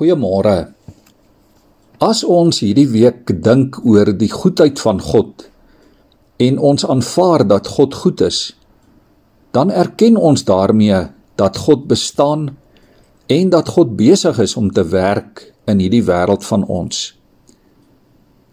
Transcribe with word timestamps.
Goeiemôre. 0.00 0.70
As 2.00 2.22
ons 2.24 2.62
hierdie 2.64 2.86
week 2.88 3.28
dink 3.44 3.76
oor 3.84 4.08
die 4.16 4.30
goedheid 4.32 4.80
van 4.80 4.96
God 5.04 5.42
en 6.40 6.56
ons 6.56 6.86
aanvaar 6.88 7.42
dat 7.44 7.66
God 7.74 7.98
goed 8.00 8.22
is, 8.24 8.38
dan 9.52 9.68
erken 9.68 10.16
ons 10.16 10.46
daarmee 10.48 11.02
dat 11.36 11.60
God 11.66 11.84
bestaan 11.90 12.46
en 13.28 13.52
dat 13.52 13.68
God 13.76 13.92
besig 13.98 14.40
is 14.40 14.56
om 14.56 14.70
te 14.72 14.86
werk 14.88 15.50
in 15.68 15.84
hierdie 15.84 16.06
wêreld 16.08 16.48
van 16.48 16.64
ons. 16.64 17.02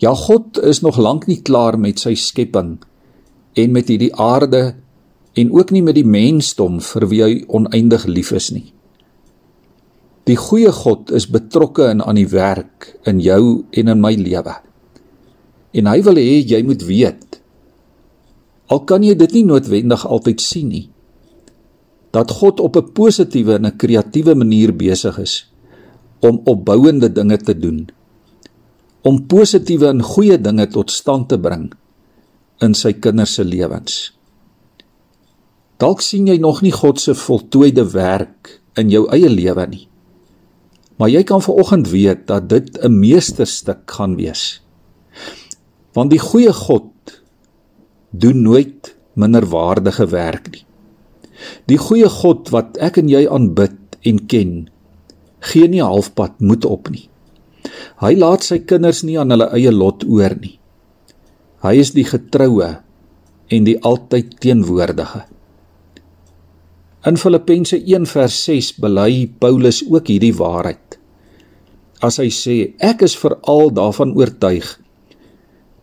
Ja, 0.00 0.14
God 0.16 0.56
is 0.64 0.80
nog 0.80 0.96
lank 0.96 1.28
nie 1.28 1.42
klaar 1.44 1.76
met 1.76 2.00
sy 2.00 2.14
skepping 2.16 2.78
en 3.52 3.76
met 3.76 3.92
hierdie 3.92 4.14
aarde 4.16 4.78
en 5.36 5.52
ook 5.52 5.76
nie 5.76 5.84
met 5.84 6.00
die 6.00 6.08
mensdom 6.08 6.80
vir 6.80 7.08
wie 7.12 7.22
hy 7.26 7.36
oneindig 7.52 8.08
lief 8.08 8.32
is 8.32 8.48
nie. 8.56 8.70
Die 10.24 10.36
goeie 10.40 10.72
God 10.72 11.10
is 11.12 11.26
betrokke 11.28 11.90
in 11.92 12.00
aan 12.00 12.16
die 12.16 12.28
werk 12.32 12.94
in 13.04 13.20
jou 13.20 13.64
en 13.76 13.92
in 13.92 14.00
my 14.00 14.14
lewe. 14.16 14.54
En 15.76 15.90
hy 15.90 15.98
wil 16.06 16.20
hê 16.20 16.38
jy 16.40 16.62
moet 16.64 16.84
weet. 16.88 17.40
Al 18.72 18.80
kan 18.88 19.04
jy 19.04 19.12
dit 19.20 19.36
nie 19.36 19.44
noodwendig 19.44 20.06
altyd 20.08 20.40
sien 20.40 20.70
nie. 20.72 20.86
Dat 22.16 22.32
God 22.40 22.60
op 22.60 22.76
'n 22.76 22.92
positiewe 22.96 23.54
en 23.54 23.66
'n 23.66 23.76
kreatiewe 23.76 24.34
manier 24.34 24.72
besig 24.72 25.18
is 25.18 25.50
om 26.20 26.40
opbouende 26.44 27.12
dinge 27.12 27.36
te 27.36 27.58
doen. 27.58 27.88
Om 29.02 29.26
positiewe 29.26 29.86
en 29.86 30.02
goeie 30.02 30.40
dinge 30.40 30.66
tot 30.66 30.90
stand 30.90 31.28
te 31.28 31.38
bring 31.38 31.72
in 32.60 32.74
sy 32.74 32.92
kinders 32.92 33.34
se 33.34 33.44
lewens. 33.44 34.14
Dalk 35.76 36.00
sien 36.00 36.26
jy 36.26 36.38
nog 36.38 36.62
nie 36.62 36.72
God 36.72 37.00
se 37.00 37.14
voltooide 37.14 37.84
werk 37.92 38.60
in 38.74 38.90
jou 38.90 39.08
eie 39.10 39.28
lewe 39.28 39.66
nie. 39.66 39.88
Maar 40.96 41.10
jy 41.10 41.22
kan 41.26 41.42
vanoggend 41.42 41.90
weet 41.90 42.26
dat 42.26 42.48
dit 42.48 42.78
'n 42.82 42.98
meesterstuk 42.98 43.90
gaan 43.90 44.16
wees. 44.16 44.62
Want 45.92 46.10
die 46.10 46.18
goeie 46.18 46.52
God 46.52 47.22
doen 48.10 48.42
nooit 48.42 48.94
minderwaardige 49.12 50.06
werk 50.06 50.50
nie. 50.50 50.64
Die 51.66 51.78
goeie 51.78 52.08
God 52.08 52.48
wat 52.54 52.76
ek 52.76 52.96
en 52.96 53.08
jy 53.08 53.26
aanbid 53.28 53.98
en 54.02 54.26
ken, 54.26 54.68
gee 55.40 55.68
nie 55.68 55.82
halfpad 55.82 56.40
moed 56.40 56.64
op 56.64 56.90
nie. 56.90 57.08
Hy 58.00 58.14
laat 58.18 58.44
sy 58.44 58.58
kinders 58.58 59.02
nie 59.02 59.18
aan 59.20 59.30
hulle 59.30 59.50
eie 59.56 59.72
lot 59.72 60.04
oor 60.04 60.36
nie. 60.40 60.58
Hy 61.64 61.74
is 61.80 61.94
die 61.96 62.04
getroue 62.04 62.76
en 63.48 63.64
die 63.64 63.78
altyd 63.80 64.36
teenwoordige. 64.40 65.24
In 67.04 67.18
Filippense 67.20 67.76
1:6 67.76 68.78
bely 68.80 69.28
Paulus 69.38 69.82
ook 69.84 70.08
hierdie 70.08 70.32
waarheid. 70.32 70.96
As 72.00 72.16
hy 72.16 72.30
sê: 72.32 72.72
"Ek 72.80 73.04
is 73.04 73.16
veral 73.20 73.68
daarvan 73.76 74.14
oortuig 74.16 74.80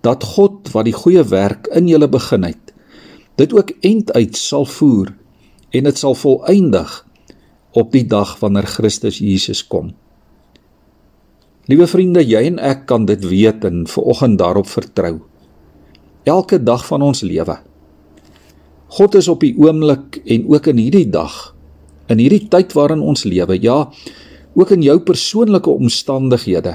dat 0.00 0.24
God 0.24 0.72
wat 0.72 0.88
die 0.88 0.96
goeie 0.96 1.20
werk 1.28 1.68
in 1.76 1.92
julle 1.92 2.08
begin 2.08 2.48
het, 2.48 2.72
dit 3.36 3.52
ook 3.52 3.74
end 3.84 4.12
uit 4.16 4.36
sal 4.36 4.64
voer 4.64 5.12
en 5.70 5.84
dit 5.84 5.98
sal 5.98 6.16
volëindig 6.16 7.06
op 7.76 7.92
die 7.92 8.06
dag 8.08 8.38
wanneer 8.40 8.66
Christus 8.66 9.20
Jesus 9.20 9.60
kom." 9.66 9.92
Liewe 11.68 11.86
vriende, 11.86 12.24
jy 12.24 12.46
en 12.48 12.58
ek 12.58 12.86
kan 12.86 13.04
dit 13.04 13.28
weet 13.28 13.64
en 13.64 13.84
vanoggend 13.86 14.38
daarop 14.38 14.66
vertrou. 14.66 15.20
Elke 16.24 16.62
dag 16.62 16.86
van 16.86 17.02
ons 17.02 17.20
lewe 17.20 17.60
God 18.90 19.14
is 19.14 19.28
op 19.30 19.44
die 19.44 19.54
oomblik 19.58 20.18
en 20.24 20.48
ook 20.50 20.66
in 20.72 20.80
hierdie 20.82 21.08
dag, 21.10 21.34
in 22.10 22.18
hierdie 22.18 22.48
tyd 22.50 22.74
waarin 22.74 23.04
ons 23.06 23.22
lewe, 23.24 23.54
ja, 23.62 23.84
ook 24.58 24.72
in 24.74 24.82
jou 24.82 24.98
persoonlike 25.06 25.70
omstandighede, 25.70 26.74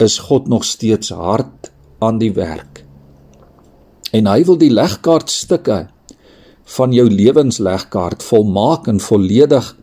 is 0.00 0.16
God 0.30 0.48
nog 0.48 0.64
steeds 0.64 1.12
hard 1.12 1.68
aan 2.00 2.18
die 2.22 2.32
werk. 2.32 2.80
En 4.12 4.28
hy 4.28 4.40
wil 4.48 4.56
die 4.60 4.72
legkaartstukke 4.72 5.86
van 6.76 6.96
jou 6.96 7.06
lewenslegkaart 7.10 8.24
volmaak 8.24 8.88
en 8.88 9.00
volledig 9.00 9.74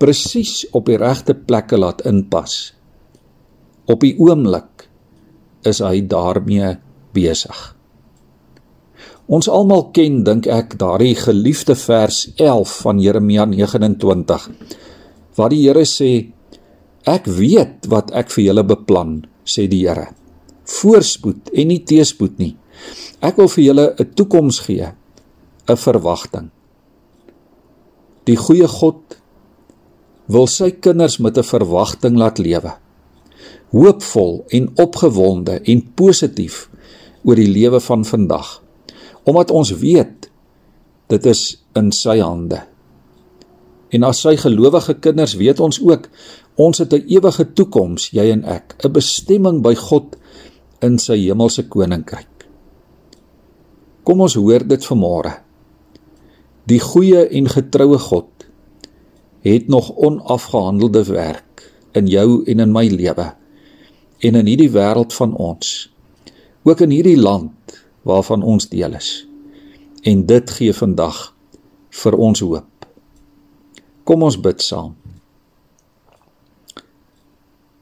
presies 0.00 0.64
op 0.72 0.88
die 0.88 0.98
regte 1.00 1.36
plekke 1.36 1.78
laat 1.78 2.04
inpas. 2.08 2.72
Op 3.84 4.00
die 4.00 4.14
oomblik 4.16 4.88
is 5.68 5.80
hy 5.84 6.00
daarmee 6.08 6.74
besig. 7.16 7.73
Ons 9.26 9.48
almal 9.48 9.88
ken 9.96 10.22
dink 10.26 10.46
ek 10.46 10.76
daardie 10.80 11.14
geliefde 11.16 11.76
vers 11.78 12.26
11 12.36 12.74
van 12.84 13.00
Jeremia 13.00 13.46
29 13.48 14.48
waar 15.34 15.50
die 15.50 15.62
Here 15.64 15.84
sê 15.88 16.10
ek 17.10 17.26
weet 17.26 17.88
wat 17.90 18.12
ek 18.14 18.30
vir 18.34 18.44
julle 18.44 18.64
beplan 18.68 19.16
sê 19.44 19.66
die 19.68 19.82
Here. 19.86 20.12
Voorspoed 20.64 21.50
en 21.52 21.68
nie 21.68 21.82
teespoed 21.84 22.38
nie. 22.38 22.54
Ek 23.20 23.36
wil 23.40 23.48
vir 23.48 23.64
julle 23.64 23.86
'n 23.98 24.14
toekoms 24.14 24.60
gee 24.66 24.92
'n 25.68 25.76
verwagting. 25.76 26.50
Die 28.24 28.36
goeie 28.36 28.68
God 28.68 29.18
wil 30.28 30.46
sy 30.46 30.70
kinders 30.70 31.18
met 31.18 31.36
'n 31.38 31.42
verwagting 31.42 32.16
laat 32.16 32.38
lewe 32.38 32.84
hoopvol 33.74 34.44
en 34.48 34.68
opgewonde 34.78 35.58
en 35.60 35.80
positief 35.98 36.68
oor 37.24 37.38
die 37.40 37.50
lewe 37.50 37.80
van 37.82 38.04
vandag 38.06 38.60
omdat 39.24 39.50
ons 39.50 39.70
weet 39.80 40.30
dit 41.12 41.26
is 41.26 41.42
in 41.76 41.92
sy 41.92 42.18
hande. 42.20 42.60
En 43.94 44.06
as 44.08 44.22
sy 44.24 44.34
gelowige 44.40 44.96
kinders 45.04 45.36
weet 45.38 45.60
ons 45.60 45.80
ook 45.82 46.08
ons 46.56 46.78
het 46.78 46.92
'n 46.92 47.06
ewige 47.08 47.52
toekoms, 47.52 48.10
jy 48.10 48.30
en 48.30 48.44
ek, 48.44 48.76
'n 48.84 48.92
bestemming 48.92 49.62
by 49.62 49.74
God 49.74 50.16
in 50.80 50.98
sy 50.98 51.16
hemelse 51.16 51.68
koninkryk. 51.68 52.46
Kom 54.02 54.20
ons 54.20 54.34
hoor 54.34 54.66
dit 54.68 54.84
vanmôre. 54.84 55.32
Die 56.66 56.80
goeie 56.80 57.28
en 57.28 57.48
getroue 57.48 57.98
God 57.98 58.28
het 59.44 59.68
nog 59.68 59.90
onafgehandelde 59.96 61.04
werk 61.04 61.72
in 61.92 62.06
jou 62.06 62.44
en 62.44 62.60
in 62.60 62.72
my 62.72 62.86
lewe 62.88 63.34
en 64.24 64.34
in 64.34 64.46
hierdie 64.46 64.70
wêreld 64.72 65.12
van 65.12 65.34
ons. 65.36 65.90
Ook 66.64 66.80
in 66.80 66.90
hierdie 66.90 67.20
land 67.20 67.83
waarvan 68.04 68.42
ons 68.42 68.68
deel 68.68 68.94
is. 68.94 69.26
En 70.04 70.26
dit 70.28 70.50
gee 70.58 70.72
vandag 70.76 71.34
vir 72.02 72.16
ons 72.20 72.40
hoop. 72.44 72.88
Kom 74.04 74.22
ons 74.26 74.36
bid 74.40 74.60
saam. 74.62 74.92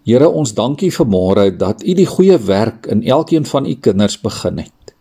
Here, 0.06 0.26
ons 0.26 0.50
dankie 0.54 0.90
vir 0.90 1.06
môre 1.06 1.44
dat 1.54 1.82
U 1.86 1.94
die 1.94 2.08
goeie 2.10 2.38
werk 2.46 2.88
in 2.90 3.04
elkeen 3.06 3.46
van 3.46 3.66
U 3.66 3.74
kinders 3.74 4.18
begin 4.22 4.58
het. 4.64 4.94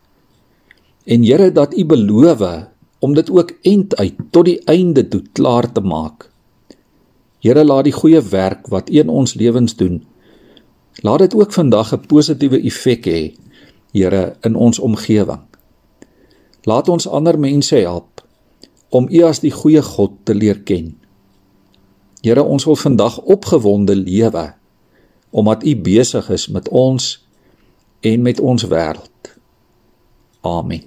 En 1.05 1.25
Here, 1.25 1.49
dat 1.53 1.73
U 1.73 1.85
beloof 1.85 2.43
om 3.01 3.15
dit 3.17 3.29
ook 3.29 3.53
end 3.65 3.95
uit 3.97 4.17
tot 4.29 4.45
die 4.45 4.59
einde 4.69 5.07
toe 5.07 5.23
klaar 5.33 5.71
te 5.73 5.81
maak. 5.81 6.29
Here, 7.41 7.65
laat 7.65 7.89
die 7.89 7.97
goeie 7.97 8.21
werk 8.21 8.69
wat 8.69 8.89
U 8.89 8.99
in 9.01 9.09
ons 9.09 9.33
lewens 9.33 9.73
doen, 9.75 10.03
laat 11.01 11.25
dit 11.25 11.33
ook 11.33 11.53
vandag 11.53 11.93
'n 11.93 12.05
positiewe 12.05 12.61
effek 12.61 13.05
hê 13.05 13.33
Here 13.91 14.35
in 14.41 14.55
ons 14.55 14.79
omgewing. 14.79 15.43
Laat 16.63 16.89
ons 16.89 17.07
ander 17.07 17.39
mense 17.39 17.75
help 17.75 18.21
om 18.89 19.07
U 19.09 19.23
as 19.23 19.39
die 19.39 19.51
goeie 19.51 19.81
God 19.81 20.19
te 20.27 20.35
leer 20.35 20.61
ken. 20.67 20.93
Here, 22.21 22.43
ons 22.43 22.67
wil 22.69 22.77
vandag 22.77 23.19
opgewonde 23.21 23.95
lewe 23.95 24.51
omdat 25.31 25.63
U 25.63 25.75
besig 25.79 26.27
is 26.29 26.49
met 26.51 26.67
ons 26.69 27.13
en 28.03 28.21
met 28.21 28.39
ons 28.39 28.65
wêreld. 28.67 29.31
Amen. 30.43 30.83